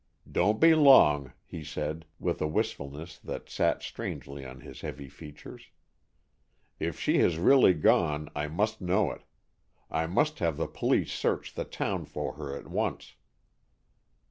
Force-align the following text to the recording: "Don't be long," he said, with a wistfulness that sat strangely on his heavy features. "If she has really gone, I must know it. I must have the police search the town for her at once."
"Don't 0.31 0.59
be 0.59 0.73
long," 0.73 1.31
he 1.45 1.63
said, 1.63 2.05
with 2.17 2.41
a 2.41 2.47
wistfulness 2.47 3.19
that 3.19 3.51
sat 3.51 3.83
strangely 3.83 4.43
on 4.43 4.61
his 4.61 4.81
heavy 4.81 5.07
features. 5.07 5.69
"If 6.79 6.99
she 6.99 7.19
has 7.19 7.37
really 7.37 7.75
gone, 7.75 8.27
I 8.35 8.47
must 8.47 8.81
know 8.81 9.11
it. 9.11 9.21
I 9.91 10.07
must 10.07 10.39
have 10.39 10.57
the 10.57 10.65
police 10.65 11.13
search 11.13 11.53
the 11.53 11.65
town 11.65 12.05
for 12.05 12.33
her 12.33 12.57
at 12.57 12.65
once." 12.67 13.13